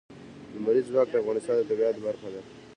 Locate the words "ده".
2.33-2.41